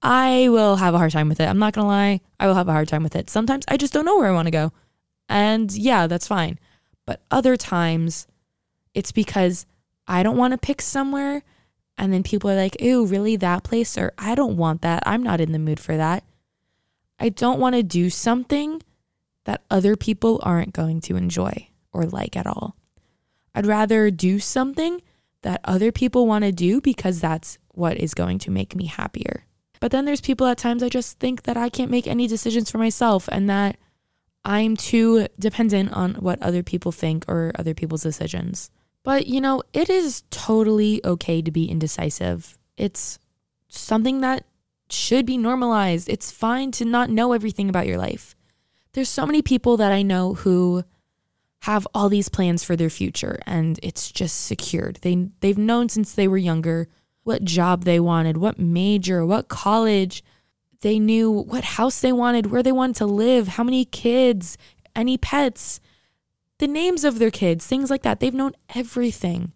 I 0.00 0.48
will 0.48 0.76
have 0.76 0.94
a 0.94 0.98
hard 0.98 1.12
time 1.12 1.28
with 1.28 1.40
it. 1.40 1.48
I'm 1.48 1.58
not 1.58 1.74
going 1.74 1.84
to 1.84 1.88
lie. 1.88 2.20
I 2.40 2.46
will 2.46 2.54
have 2.54 2.68
a 2.68 2.72
hard 2.72 2.88
time 2.88 3.02
with 3.02 3.14
it. 3.14 3.30
Sometimes 3.30 3.64
I 3.68 3.76
just 3.76 3.92
don't 3.92 4.04
know 4.04 4.16
where 4.16 4.28
I 4.28 4.32
want 4.32 4.46
to 4.46 4.52
go. 4.52 4.72
And 5.28 5.70
yeah, 5.72 6.06
that's 6.06 6.26
fine. 6.26 6.58
But 7.06 7.22
other 7.30 7.56
times 7.56 8.26
it's 8.94 9.12
because 9.12 9.66
I 10.06 10.22
don't 10.22 10.36
want 10.36 10.52
to 10.52 10.58
pick 10.58 10.82
somewhere. 10.82 11.42
And 11.98 12.12
then 12.12 12.22
people 12.22 12.50
are 12.50 12.56
like, 12.56 12.80
ew, 12.80 13.04
really 13.04 13.36
that 13.36 13.64
place? 13.64 13.96
Or 13.96 14.12
I 14.18 14.34
don't 14.34 14.56
want 14.56 14.82
that. 14.82 15.02
I'm 15.06 15.22
not 15.22 15.40
in 15.40 15.52
the 15.52 15.58
mood 15.58 15.78
for 15.78 15.96
that. 15.96 16.24
I 17.18 17.28
don't 17.28 17.60
want 17.60 17.76
to 17.76 17.82
do 17.82 18.10
something 18.10 18.82
that 19.44 19.62
other 19.70 19.96
people 19.96 20.40
aren't 20.42 20.72
going 20.72 21.00
to 21.02 21.16
enjoy 21.16 21.68
or 21.92 22.06
like 22.06 22.36
at 22.36 22.46
all. 22.46 22.76
I'd 23.54 23.66
rather 23.66 24.10
do 24.10 24.38
something 24.38 25.02
that 25.42 25.60
other 25.64 25.92
people 25.92 26.26
want 26.26 26.44
to 26.44 26.52
do 26.52 26.80
because 26.80 27.20
that's 27.20 27.58
what 27.68 27.96
is 27.96 28.14
going 28.14 28.38
to 28.40 28.50
make 28.50 28.74
me 28.74 28.86
happier. 28.86 29.44
But 29.80 29.90
then 29.90 30.04
there's 30.04 30.20
people 30.20 30.46
at 30.46 30.58
times 30.58 30.82
I 30.82 30.88
just 30.88 31.18
think 31.18 31.42
that 31.42 31.56
I 31.56 31.68
can't 31.68 31.90
make 31.90 32.06
any 32.06 32.26
decisions 32.26 32.70
for 32.70 32.78
myself 32.78 33.28
and 33.32 33.50
that 33.50 33.76
I'm 34.44 34.76
too 34.76 35.26
dependent 35.38 35.92
on 35.92 36.14
what 36.14 36.40
other 36.40 36.62
people 36.62 36.92
think 36.92 37.24
or 37.28 37.52
other 37.56 37.74
people's 37.74 38.02
decisions. 38.02 38.70
But, 39.02 39.26
you 39.26 39.40
know, 39.40 39.62
it 39.72 39.90
is 39.90 40.22
totally 40.30 41.04
okay 41.04 41.42
to 41.42 41.50
be 41.50 41.68
indecisive. 41.68 42.58
It's 42.76 43.18
something 43.68 44.20
that 44.20 44.44
should 44.88 45.26
be 45.26 45.36
normalized. 45.36 46.08
It's 46.08 46.30
fine 46.30 46.70
to 46.72 46.84
not 46.84 47.10
know 47.10 47.32
everything 47.32 47.68
about 47.68 47.86
your 47.86 47.98
life. 47.98 48.36
There's 48.92 49.08
so 49.08 49.26
many 49.26 49.42
people 49.42 49.76
that 49.78 49.90
I 49.90 50.02
know 50.02 50.34
who 50.34 50.84
have 51.62 51.86
all 51.94 52.08
these 52.08 52.28
plans 52.28 52.64
for 52.64 52.74
their 52.74 52.90
future 52.90 53.38
and 53.46 53.78
it's 53.84 54.10
just 54.10 54.46
secured. 54.46 54.98
They 55.02 55.28
they've 55.40 55.58
known 55.58 55.88
since 55.88 56.12
they 56.12 56.26
were 56.26 56.36
younger 56.38 56.88
what 57.22 57.44
job 57.44 57.84
they 57.84 58.00
wanted, 58.00 58.36
what 58.36 58.58
major, 58.58 59.24
what 59.24 59.46
college. 59.46 60.24
They 60.80 60.98
knew 60.98 61.30
what 61.30 61.62
house 61.62 62.00
they 62.00 62.12
wanted, 62.12 62.46
where 62.46 62.64
they 62.64 62.72
wanted 62.72 62.96
to 62.96 63.06
live, 63.06 63.46
how 63.46 63.62
many 63.62 63.84
kids, 63.84 64.58
any 64.96 65.16
pets, 65.16 65.78
the 66.58 66.66
names 66.66 67.04
of 67.04 67.20
their 67.20 67.30
kids, 67.30 67.64
things 67.64 67.90
like 67.90 68.02
that. 68.02 68.18
They've 68.18 68.34
known 68.34 68.54
everything. 68.74 69.52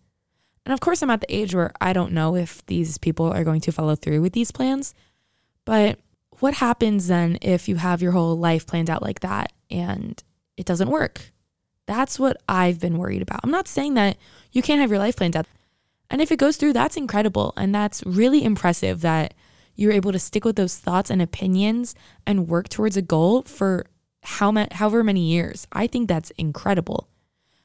And 0.64 0.72
of 0.72 0.78
course, 0.78 1.02
I'm 1.02 1.10
at 1.10 1.22
the 1.22 1.34
age 1.34 1.56
where 1.56 1.72
I 1.80 1.92
don't 1.92 2.12
know 2.12 2.36
if 2.36 2.64
these 2.66 2.98
people 2.98 3.26
are 3.32 3.42
going 3.42 3.62
to 3.62 3.72
follow 3.72 3.96
through 3.96 4.20
with 4.20 4.32
these 4.32 4.52
plans. 4.52 4.94
But 5.64 5.98
what 6.38 6.54
happens 6.54 7.08
then 7.08 7.38
if 7.42 7.68
you 7.68 7.74
have 7.74 8.00
your 8.00 8.12
whole 8.12 8.38
life 8.38 8.64
planned 8.64 8.90
out 8.90 9.02
like 9.02 9.20
that 9.20 9.52
and 9.68 10.22
it 10.56 10.66
doesn't 10.66 10.88
work? 10.88 11.32
That's 11.86 12.18
what 12.18 12.36
I've 12.48 12.80
been 12.80 12.98
worried 12.98 13.22
about. 13.22 13.40
I'm 13.42 13.50
not 13.50 13.68
saying 13.68 13.94
that 13.94 14.16
you 14.52 14.62
can't 14.62 14.80
have 14.80 14.90
your 14.90 14.98
life 14.98 15.16
planned 15.16 15.36
out. 15.36 15.46
And 16.10 16.20
if 16.20 16.30
it 16.30 16.38
goes 16.38 16.56
through, 16.56 16.72
that's 16.72 16.96
incredible. 16.96 17.52
And 17.56 17.74
that's 17.74 18.02
really 18.04 18.44
impressive 18.44 19.00
that 19.00 19.34
you're 19.74 19.92
able 19.92 20.12
to 20.12 20.18
stick 20.18 20.44
with 20.44 20.56
those 20.56 20.76
thoughts 20.76 21.10
and 21.10 21.20
opinions 21.20 21.94
and 22.26 22.48
work 22.48 22.68
towards 22.68 22.96
a 22.96 23.02
goal 23.02 23.42
for 23.42 23.86
how 24.22 24.50
ma- 24.50 24.66
however 24.72 25.04
many 25.04 25.20
years. 25.20 25.66
I 25.72 25.86
think 25.86 26.08
that's 26.08 26.30
incredible. 26.32 27.08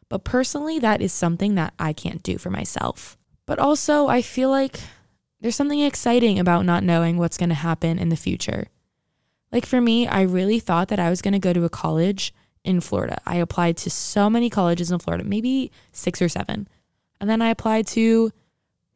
But 0.09 0.23
personally, 0.23 0.77
that 0.79 1.01
is 1.01 1.13
something 1.13 1.55
that 1.55 1.73
I 1.79 1.93
can't 1.93 2.21
do 2.21 2.37
for 2.37 2.49
myself. 2.49 3.17
But 3.45 3.59
also, 3.59 4.07
I 4.07 4.21
feel 4.21 4.49
like 4.49 4.79
there's 5.39 5.55
something 5.55 5.79
exciting 5.79 6.37
about 6.37 6.65
not 6.65 6.83
knowing 6.83 7.17
what's 7.17 7.37
going 7.37 7.49
to 7.49 7.55
happen 7.55 7.97
in 7.97 8.09
the 8.09 8.15
future. 8.15 8.67
Like 9.51 9.65
for 9.65 9.81
me, 9.81 10.07
I 10.07 10.21
really 10.21 10.59
thought 10.59 10.89
that 10.89 10.99
I 10.99 11.09
was 11.09 11.21
going 11.21 11.33
to 11.33 11.39
go 11.39 11.53
to 11.53 11.65
a 11.65 11.69
college 11.69 12.33
in 12.63 12.81
Florida. 12.81 13.21
I 13.25 13.37
applied 13.37 13.77
to 13.77 13.89
so 13.89 14.29
many 14.29 14.49
colleges 14.49 14.91
in 14.91 14.99
Florida, 14.99 15.23
maybe 15.23 15.71
six 15.91 16.21
or 16.21 16.29
seven. 16.29 16.67
And 17.19 17.29
then 17.29 17.41
I 17.41 17.49
applied 17.49 17.87
to 17.87 18.31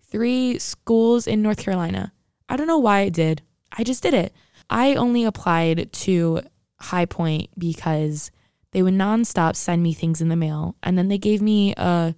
three 0.02 0.60
schools 0.60 1.28
in 1.28 1.42
North 1.42 1.58
Carolina. 1.58 2.14
I 2.48 2.58
don't 2.58 2.68
know 2.68 2.78
why 2.78 3.00
I 3.00 3.10
did. 3.10 3.42
I 3.76 3.84
just 3.84 4.04
did 4.04 4.14
it. 4.14 4.34
I 4.70 4.96
only 4.96 5.24
applied 5.24 5.92
to 5.92 6.42
High 6.80 7.06
Point 7.06 7.50
because 7.58 8.32
they 8.72 8.82
would 8.82 8.94
nonstop 8.94 9.56
send 9.56 9.84
me 9.84 9.94
things 9.94 10.22
in 10.22 10.30
the 10.30 10.36
mail. 10.36 10.76
And 10.84 10.98
then 10.98 11.08
they 11.08 11.18
gave 11.18 11.42
me 11.42 11.74
a 11.78 12.16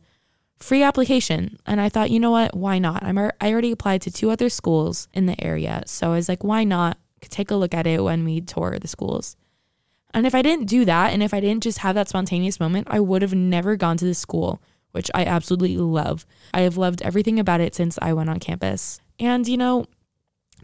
free 0.57 0.83
application. 0.83 1.57
And 1.65 1.79
I 1.79 1.89
thought, 1.89 2.09
you 2.09 2.19
know 2.19 2.31
what? 2.31 2.55
Why 2.55 2.79
not? 2.79 3.03
I'm, 3.03 3.17
I 3.17 3.31
already 3.43 3.71
applied 3.71 4.01
to 4.03 4.11
two 4.11 4.31
other 4.31 4.49
schools 4.49 5.07
in 5.13 5.25
the 5.25 5.41
area. 5.43 5.83
So 5.85 6.11
I 6.11 6.15
was 6.15 6.29
like, 6.29 6.43
why 6.43 6.63
not 6.63 6.97
take 7.21 7.51
a 7.51 7.55
look 7.55 7.73
at 7.73 7.87
it 7.87 8.03
when 8.03 8.23
we 8.23 8.41
tour 8.41 8.77
the 8.79 8.87
schools? 8.87 9.35
And 10.13 10.25
if 10.25 10.33
I 10.33 10.41
didn't 10.41 10.65
do 10.65 10.85
that, 10.85 11.13
and 11.13 11.21
if 11.21 11.33
I 11.33 11.39
didn't 11.39 11.63
just 11.63 11.79
have 11.79 11.95
that 11.95 12.09
spontaneous 12.09 12.59
moment, 12.59 12.87
I 12.89 12.99
would 12.99 13.21
have 13.21 13.35
never 13.35 13.75
gone 13.75 13.97
to 13.97 14.05
the 14.05 14.13
school, 14.13 14.61
which 14.91 15.11
I 15.13 15.25
absolutely 15.25 15.77
love. 15.77 16.25
I 16.53 16.61
have 16.61 16.77
loved 16.77 17.01
everything 17.01 17.39
about 17.39 17.61
it 17.61 17.75
since 17.75 17.99
I 18.01 18.13
went 18.13 18.29
on 18.29 18.39
campus. 18.39 18.99
And, 19.19 19.47
you 19.47 19.57
know, 19.57 19.85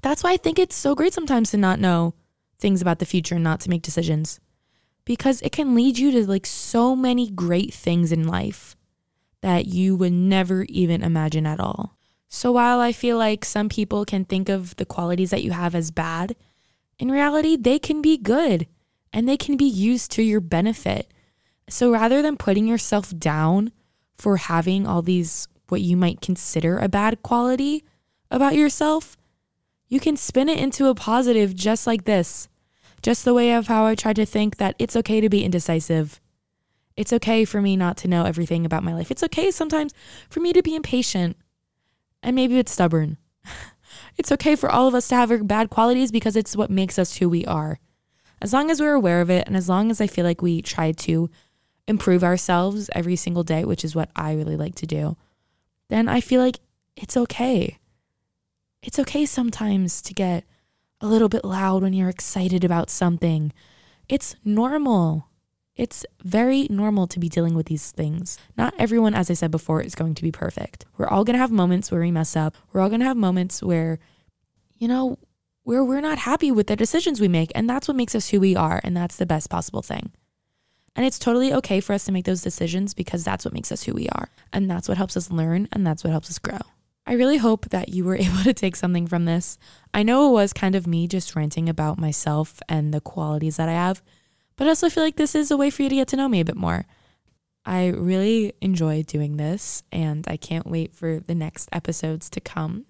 that's 0.01 0.23
why 0.23 0.31
I 0.31 0.38
think 0.38 0.59
it's 0.59 0.75
so 0.75 0.95
great 0.95 1.13
sometimes 1.13 1.51
to 1.51 1.57
not 1.57 1.79
know 1.79 2.13
things 2.59 2.81
about 2.81 3.00
the 3.00 3.05
future 3.05 3.35
and 3.35 3.43
not 3.43 3.59
to 3.62 3.69
make 3.69 3.81
decisions 3.81 4.39
because 5.05 5.41
it 5.41 5.51
can 5.51 5.75
lead 5.75 5.97
you 5.97 6.12
to 6.12 6.25
like 6.27 6.45
so 6.45 6.95
many 6.95 7.29
great 7.29 7.73
things 7.73 8.12
in 8.12 8.27
life 8.27 8.75
that 9.41 9.65
you 9.65 9.95
would 9.95 10.13
never 10.13 10.63
even 10.69 11.03
imagine 11.03 11.45
at 11.45 11.59
all. 11.59 11.97
So 12.29 12.51
while 12.53 12.79
I 12.79 12.93
feel 12.93 13.17
like 13.17 13.45
some 13.45 13.69
people 13.69 14.05
can 14.05 14.25
think 14.25 14.50
of 14.50 14.75
the 14.77 14.85
qualities 14.85 15.29
that 15.31 15.43
you 15.43 15.51
have 15.51 15.75
as 15.75 15.91
bad, 15.91 16.35
in 16.97 17.12
reality, 17.12 17.57
they 17.57 17.77
can 17.79 18.01
be 18.01 18.17
good 18.17 18.67
and 19.13 19.29
they 19.29 19.38
can 19.38 19.55
be 19.55 19.65
used 19.65 20.12
to 20.12 20.24
your 20.24 20.41
benefit. 20.41 21.13
So 21.70 21.91
rather 21.91 22.22
than 22.22 22.36
putting 22.36 22.67
yourself 22.67 23.17
down 23.17 23.72
for 24.17 24.38
having 24.38 24.88
all 24.88 25.01
these, 25.01 25.48
what 25.70 25.82
you 25.82 25.96
might 25.96 26.20
consider 26.20 26.79
a 26.79 26.89
bad 26.89 27.22
quality 27.22 27.86
about 28.32 28.55
yourself, 28.55 29.15
you 29.88 30.00
can 30.00 30.17
spin 30.17 30.50
it 30.50 30.58
into 30.58 30.88
a 30.88 30.96
positive 30.96 31.55
just 31.55 31.86
like 31.86 32.05
this. 32.05 32.50
Just 33.03 33.25
the 33.25 33.34
way 33.34 33.53
of 33.53 33.67
how 33.67 33.86
I 33.86 33.96
try 33.96 34.13
to 34.13 34.25
think 34.25 34.58
that 34.58 34.75
it's 34.79 34.96
okay 34.96 35.22
to 35.22 35.29
be 35.29 35.43
indecisive. 35.43 36.20
It's 36.96 37.13
okay 37.13 37.46
for 37.46 37.62
me 37.62 37.75
not 37.75 37.98
to 37.98 38.08
know 38.08 38.24
everything 38.24 38.65
about 38.65 38.84
my 38.84 38.93
life. 38.93 39.12
It's 39.12 39.24
okay 39.24 39.51
sometimes 39.51 39.93
for 40.29 40.39
me 40.39 40.53
to 40.53 40.63
be 40.63 40.75
impatient 40.75 41.38
and 42.24 42.36
maybe 42.36 42.58
it's 42.58 42.72
stubborn. 42.72 43.17
it's 44.17 44.32
okay 44.32 44.55
for 44.55 44.72
all 44.72 44.88
of 44.88 44.96
us 44.96 45.08
to 45.10 45.15
have 45.15 45.32
our 45.32 45.43
bad 45.43 45.70
qualities 45.70 46.12
because 46.12 46.36
it's 46.36 46.55
what 46.55 46.70
makes 46.70 46.98
us 46.98 47.17
who 47.17 47.27
we 47.29 47.46
are 47.46 47.79
as 48.43 48.51
long 48.51 48.69
as 48.69 48.81
we're 48.81 48.93
aware 48.93 49.21
of 49.21 49.29
it 49.29 49.47
and 49.47 49.55
as 49.55 49.69
long 49.69 49.89
as 49.89 50.01
I 50.01 50.07
feel 50.07 50.25
like 50.25 50.41
we 50.41 50.62
try 50.62 50.91
to 50.91 51.29
improve 51.88 52.25
ourselves 52.25 52.89
every 52.93 53.15
single 53.15 53.43
day, 53.43 53.63
which 53.63 53.85
is 53.85 53.95
what 53.95 54.09
I 54.17 54.33
really 54.33 54.57
like 54.57 54.75
to 54.75 54.85
do, 54.85 55.15
then 55.88 56.09
I 56.09 56.19
feel 56.19 56.41
like 56.41 56.59
it's 56.97 57.15
okay. 57.15 57.77
It's 58.81 59.00
okay 59.00 59.25
sometimes 59.25 60.01
to 60.01 60.13
get 60.13 60.43
a 61.00 61.07
little 61.07 61.29
bit 61.29 61.45
loud 61.45 61.83
when 61.83 61.93
you're 61.93 62.09
excited 62.09 62.65
about 62.65 62.89
something. 62.89 63.53
It's 64.09 64.35
normal. 64.43 65.29
It's 65.77 66.05
very 66.21 66.67
normal 66.69 67.07
to 67.07 67.19
be 67.19 67.29
dealing 67.29 67.55
with 67.55 67.67
these 67.67 67.91
things. 67.91 68.38
Not 68.57 68.73
everyone, 68.77 69.15
as 69.15 69.31
I 69.31 69.35
said 69.35 69.51
before, 69.51 69.81
is 69.81 69.95
going 69.95 70.15
to 70.15 70.21
be 70.21 70.31
perfect. 70.33 70.85
We're 70.97 71.07
all 71.07 71.23
going 71.23 71.35
to 71.35 71.39
have 71.39 71.51
moments 71.51 71.91
where 71.91 72.01
we 72.01 72.12
mess 72.12 72.35
up. 72.35 72.57
We're 72.73 72.81
all 72.81 72.89
going 72.89 73.00
to 73.00 73.07
have 73.07 73.17
moments 73.17 73.63
where, 73.63 74.00
you 74.77 74.89
know, 74.89 75.17
where 75.63 75.84
we're 75.84 76.01
not 76.01 76.20
happy 76.20 76.51
with 76.51 76.67
the 76.67 76.75
decisions 76.75 77.20
we 77.20 77.27
make. 77.27 77.51
And 77.55 77.70
that's 77.70 77.88
what 77.88 77.98
makes 77.98 78.15
us 78.15 78.29
who 78.29 78.39
we 78.39 78.55
are. 78.55 78.82
And 78.84 78.96
that's 78.96 79.15
the 79.15 79.25
best 79.25 79.50
possible 79.50 79.82
thing. 79.82 80.12
And 80.96 81.05
it's 81.05 81.17
totally 81.17 81.53
okay 81.53 81.79
for 81.79 81.93
us 81.93 82.05
to 82.05 82.12
make 82.12 82.25
those 82.25 82.43
decisions 82.43 82.93
because 82.93 83.24
that's 83.24 83.46
what 83.46 83.53
makes 83.53 83.72
us 83.72 83.84
who 83.84 83.93
we 83.93 84.08
are. 84.10 84.29
And 84.51 84.70
that's 84.70 84.88
what 84.88 84.98
helps 84.98 85.17
us 85.17 85.32
learn 85.32 85.67
and 85.72 85.88
that's 85.88 86.03
what 86.03 86.12
helps 86.12 86.29
us 86.29 86.39
grow. 86.39 86.60
I 87.05 87.13
really 87.13 87.38
hope 87.38 87.70
that 87.70 87.89
you 87.89 88.05
were 88.05 88.15
able 88.20 88.43
to 88.43 88.53
take 88.53 88.75
something 88.75 89.08
from 89.08 89.25
this. 89.25 89.58
I 89.93 90.03
know 90.03 90.29
it 90.29 90.34
was 90.34 90.53
kind 90.53 90.75
of 90.75 90.88
me 90.88 91.08
just 91.08 91.36
ranting 91.36 91.67
about 91.67 91.98
myself 91.98 92.62
and 92.70 92.93
the 92.93 93.01
qualities 93.01 93.58
that 93.58 93.70
I 93.70 93.74
have, 93.74 94.01
but 94.55 94.67
I 94.67 94.70
also 94.70 94.89
feel 94.89 95.03
like 95.03 95.15
this 95.15 95.36
is 95.36 95.50
a 95.50 95.58
way 95.58 95.70
for 95.70 95.82
you 95.82 95.89
to 95.89 95.96
get 95.96 96.08
to 96.10 96.17
know 96.17 96.29
me 96.29 96.39
a 96.39 96.46
bit 96.46 96.55
more. 96.55 96.86
I 97.65 97.88
really 97.88 98.53
enjoy 98.62 99.03
doing 99.03 99.38
this 99.38 99.84
and 99.91 100.27
I 100.27 100.38
can't 100.38 100.67
wait 100.67 100.93
for 100.93 101.20
the 101.20 101.36
next 101.36 101.70
episodes 101.72 102.29
to 102.32 102.41
come. 102.41 102.86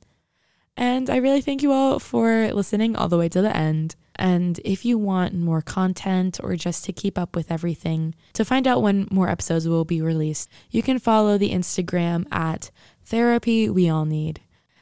And 0.76 1.10
I 1.10 1.18
really 1.18 1.42
thank 1.42 1.62
you 1.62 1.72
all 1.72 2.00
for 2.00 2.52
listening 2.52 2.96
all 2.96 3.08
the 3.08 3.18
way 3.18 3.30
to 3.30 3.42
the 3.42 3.56
end. 3.56 3.96
And 4.16 4.60
if 4.64 4.86
you 4.86 4.98
want 4.98 5.34
more 5.34 5.62
content 5.62 6.40
or 6.44 6.56
just 6.56 6.86
to 6.86 6.94
keep 6.94 7.18
up 7.18 7.36
with 7.36 7.52
everything, 7.52 8.16
to 8.34 8.46
find 8.46 8.68
out 8.68 8.82
when 8.82 9.08
more 9.12 9.30
episodes 9.30 9.68
will 9.68 9.86
be 9.86 10.02
released, 10.02 10.50
you 10.70 10.82
can 10.82 11.00
follow 11.00 11.38
the 11.38 11.52
Instagram 11.52 12.26
at 12.32 12.72
Therapy 13.06 13.70
We 13.70 13.90
All 13.90 14.06
Need. 14.06 14.42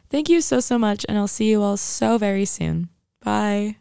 Thank 0.09 0.27
you 0.27 0.41
so, 0.41 0.59
so 0.59 0.77
much, 0.77 1.05
and 1.07 1.17
I'll 1.17 1.27
see 1.27 1.49
you 1.49 1.61
all 1.61 1.77
so 1.77 2.17
very 2.17 2.45
soon. 2.45 2.89
Bye. 3.23 3.77